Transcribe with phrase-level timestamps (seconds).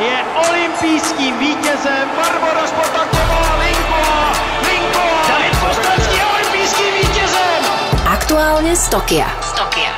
[0.00, 0.16] je
[0.48, 2.08] olympijským vítězem.
[2.16, 4.32] Barbara Spotaková, Linková,
[4.68, 7.64] Linková, David Kostelský je olympijským vítězem.
[8.06, 9.26] Aktuálně z Tokia.
[9.42, 9.92] Z Tokia.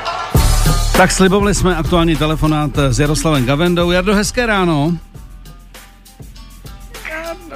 [0.97, 3.91] Tak slibovali jsme aktuální telefonát s Jaroslavem Gavendou.
[3.91, 4.93] Jardo, hezké ráno.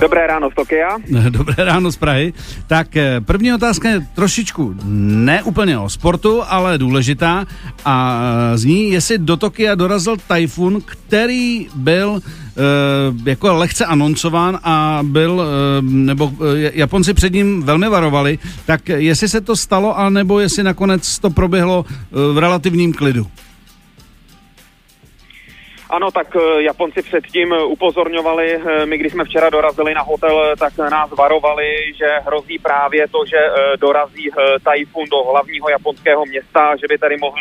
[0.00, 0.98] Dobré ráno z Tokia.
[1.30, 2.32] Dobré ráno z Prahy.
[2.66, 7.46] Tak eh, první otázka je trošičku ne úplně o sportu, ale důležitá
[7.84, 8.22] a
[8.54, 15.44] eh, zní, jestli do Tokia dorazil tajfun, který byl e, jako lehce anoncován a byl,
[15.80, 16.32] nebo
[16.72, 21.84] Japonci před ním velmi varovali, tak jestli se to stalo, anebo jestli nakonec to proběhlo
[22.10, 23.26] v relativním klidu.
[25.90, 30.78] Ano, tak eh, Japonci předtím upozorňovali, eh, my když jsme včera dorazili na hotel, tak
[30.78, 31.66] nás varovali,
[31.98, 34.30] že hrozí právě to, že eh, dorazí
[34.64, 37.36] tajfun do hlavního japonského města, že by tady mohl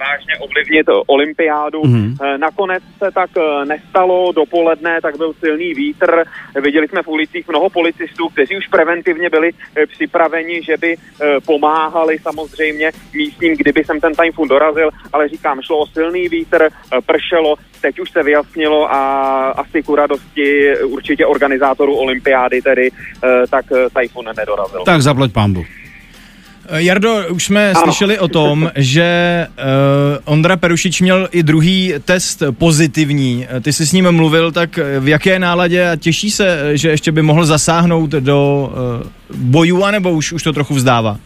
[0.00, 1.82] vážně ovlivnit olympiádu.
[1.82, 2.38] Mm-hmm.
[2.38, 3.30] Nakonec se tak
[3.64, 6.24] nestalo, dopoledne tak byl silný vítr,
[6.60, 9.50] viděli jsme v ulicích mnoho policistů, kteří už preventivně byli
[9.86, 10.96] připraveni, že by
[11.46, 16.68] pomáhali samozřejmě místním, kdyby sem ten tajfun dorazil, ale říkám, šlo o silný vítr,
[17.06, 19.00] pršelo, teď už se vyjasnilo a
[19.50, 24.80] asi ku radosti určitě organizátorů olympiády tedy, eh, tak eh, Tajfun nedorazil.
[24.84, 25.64] Tak zaplať pambu.
[26.68, 27.82] Eh, Jardo, už jsme ano.
[27.82, 33.46] slyšeli o tom, že uh, Ondra Perušič měl i druhý test pozitivní.
[33.62, 37.22] Ty jsi s ním mluvil, tak v jaké náladě a těší se, že ještě by
[37.22, 41.18] mohl zasáhnout do uh, bojů, anebo už, už to trochu vzdává?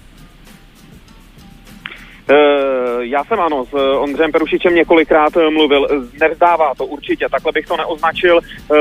[2.30, 2.61] Uh,
[3.02, 5.88] já jsem ano, s Ondřejem Perušičem několikrát mluvil,
[6.20, 8.36] nevzdává to určitě, takhle bych to neoznačil.
[8.36, 8.78] Uh,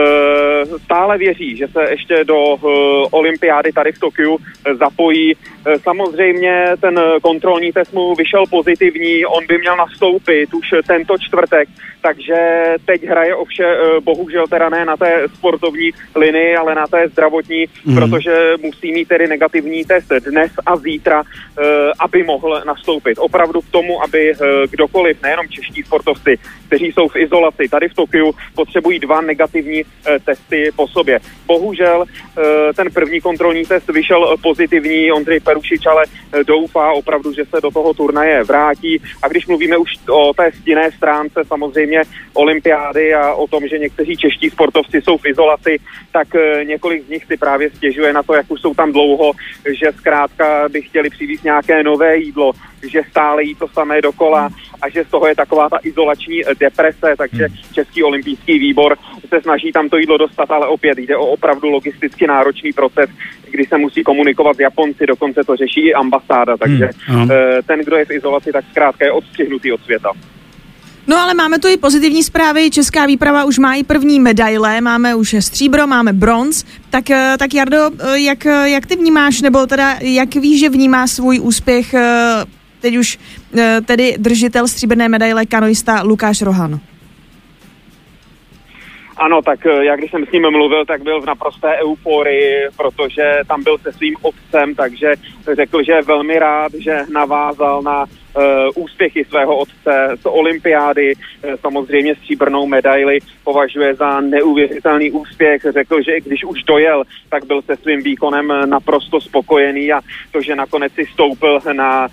[0.84, 2.38] stále věří, že se ještě do
[3.12, 4.38] olympiády tady v Tokiu
[4.80, 5.34] zapojí.
[5.84, 11.70] Samozřejmě ten kontrolní test mu vyšel pozitivní, on by měl nastoupit už tento čtvrtek,
[12.02, 12.36] takže
[12.86, 13.64] teď hraje ovše
[14.04, 17.96] bohužel teda ne na té sportovní linii, ale na té zdravotní, mm.
[17.96, 21.24] protože musí mít tedy negativní test dnes a zítra,
[22.00, 23.18] aby mohl nastoupit.
[23.18, 24.11] Opravdu k tomu, aby
[24.72, 29.84] kdokoliv, nejenom čeští sportovci, kteří jsou v izolaci tady v Tokiu, potřebují dva negativní
[30.26, 31.20] testy po sobě.
[31.46, 32.06] Bohužel
[32.76, 36.04] ten první kontrolní test vyšel pozitivní, Ondřej Perušič ale
[36.48, 39.02] doufá opravdu, že se do toho turnaje vrátí.
[39.24, 42.02] A když mluvíme už o té stinné stránce samozřejmě
[42.34, 45.80] olympiády a o tom, že někteří čeští sportovci jsou v izolaci,
[46.12, 46.28] tak
[46.64, 49.32] několik z nich si právě stěžuje na to, jak už jsou tam dlouho,
[49.66, 52.52] že zkrátka by chtěli přivést nějaké nové jídlo,
[52.84, 54.50] že stále jí to samé dokola
[54.82, 57.56] a že z toho je taková ta izolační deprese, takže hmm.
[57.74, 58.98] Český olympijský výbor
[59.30, 63.10] se snaží tam to jídlo dostat, ale opět jde o opravdu logisticky náročný proces,
[63.52, 67.30] kdy se musí komunikovat s Japonci, dokonce to řeší i ambasáda, takže hmm.
[67.66, 70.12] ten, kdo je v izolaci, tak zkrátka je odstřihnutý od světa.
[71.08, 75.16] No ale máme tu i pozitivní zprávy, česká výprava už má i první medaile, máme
[75.16, 77.04] už stříbro, máme bronz, tak,
[77.40, 81.96] tak Jardo, jak, jak ty vnímáš, nebo teda jak víš, že vnímá svůj úspěch
[82.82, 83.20] teď už
[83.86, 86.80] tedy držitel stříbrné medaile kanoista Lukáš Rohan?
[89.18, 93.64] Ano, tak já když jsem s ním mluvil, tak byl v naprosté euforii, protože tam
[93.64, 95.14] byl se svým otcem, takže
[95.54, 98.44] řekl, že je velmi rád, že navázal na uh,
[98.84, 101.14] úspěchy svého otce z olympiády,
[101.62, 105.62] samozřejmě stříbrnou medaili považuje za neuvěřitelný úspěch.
[105.70, 110.42] Řekl, že i když už dojel, tak byl se svým výkonem naprosto spokojený a to,
[110.42, 112.10] že nakonec si stoupil na, uh,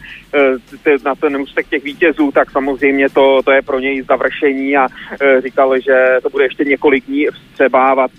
[1.04, 4.88] na ten úspěch těch vítězů, tak samozřejmě to, to je pro něj završení a
[5.42, 8.10] říkal, že to bude ještě několik dní vstřebávat.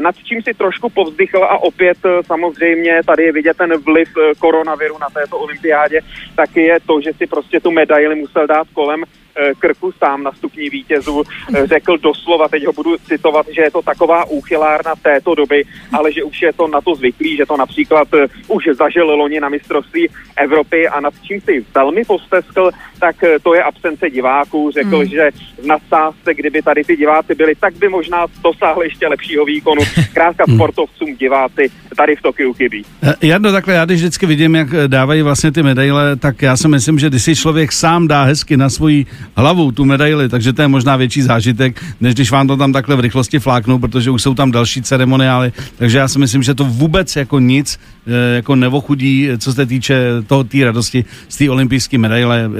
[0.00, 5.06] Nad čím si trošku povzdychl a opět samozřejmě tady je vidět ten vliv koronaviru na
[5.14, 6.00] této olympiádě,
[6.36, 9.25] tak je to, že si prostě tu medaili musel dát kolem Eh,
[9.58, 11.22] krku sám na stupní vítězů
[11.54, 16.12] eh, řekl doslova, teď ho budu citovat, že je to taková úchylárna této doby, ale
[16.12, 19.48] že už je to na to zvyklý, že to například eh, už zažil loni na
[19.48, 22.70] mistrovství Evropy a nad čím si velmi posteskl,
[23.00, 24.70] tak to je absence diváků.
[24.70, 25.08] Řekl, hmm.
[25.08, 25.30] že
[25.62, 29.82] v nadsázce, kdyby tady ty diváci byli, tak by možná dosáhli ještě lepšího výkonu.
[30.14, 30.56] Krátka hmm.
[30.56, 32.84] sportovcům diváci tady v Tokiu chybí.
[33.22, 36.98] Jarno, takhle já když vždycky vidím, jak dávají vlastně ty medaile, tak já si myslím,
[36.98, 39.06] že když si člověk sám dá hezky na svoji
[39.36, 42.96] hlavou tu medaili, takže to je možná větší zážitek, než když vám to tam takhle
[42.96, 46.64] v rychlosti fláknou, protože už jsou tam další ceremoniály, takže já si myslím, že to
[46.64, 51.98] vůbec jako nic eh, jako nevochudí, co se týče toho té radosti z té olympijské
[51.98, 52.50] medaile.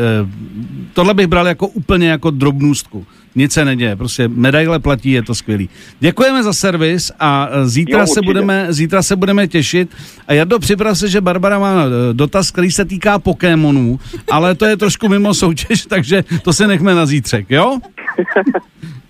[0.96, 3.06] Eh, tohle bych bral jako úplně jako drobnůstku
[3.36, 5.68] nic se neděje, prostě medaile platí, je to skvělý.
[6.00, 9.90] Děkujeme za servis a e, zítra, jo, se budeme, zítra se budeme těšit.
[10.28, 14.00] A Jardo, připrav se, že Barbara má e, dotaz, který se týká Pokémonů,
[14.30, 17.78] ale to je trošku mimo soutěž, takže to se nechme na zítřek, jo?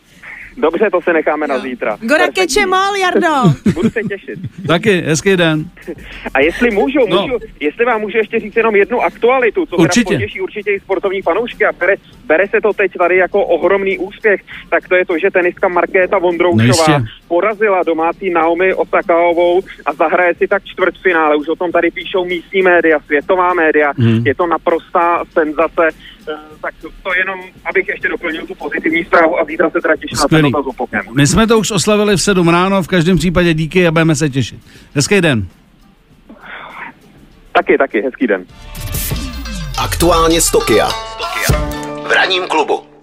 [0.57, 1.99] Dobře, to se necháme na zítra.
[2.01, 3.29] Gora keče mol, Jardo.
[3.75, 4.39] Budu se těšit.
[4.67, 5.65] Taky, hezký den.
[6.35, 7.23] A jestli můžu, No.
[7.23, 10.05] můžu jestli vám můžu ještě říct jenom jednu aktualitu, co Určitě.
[10.09, 11.95] teda potěší určitě i sportovní fanoušky a bere,
[12.27, 16.17] bere se to teď tady jako ohromný úspěch, tak to je to, že tenistka Markéta
[16.17, 16.93] No Vondroušová jistě.
[17.29, 21.37] Porazila domácí Naomi Osakaovou a zahraje si tak čtvrtfinále.
[21.37, 23.93] Už o tom tady píšou místní média, světová média.
[23.99, 24.23] Hmm.
[24.27, 25.89] Je to naprostá senzace.
[26.29, 26.33] Eh,
[26.63, 30.29] Tak to jenom, abych ještě doplnil tu pozitivní zprávu a zítra se teda těším na
[30.29, 30.47] ten.
[31.17, 34.31] My jsme to už oslavili v 7 ráno, v každém případě díky a budeme se
[34.31, 34.61] těšit.
[34.95, 35.47] Hezký den.
[37.53, 38.45] Taky, taky, hezký den.
[39.79, 40.89] Aktuálně z Tokia.
[42.09, 42.96] V ranním klubu.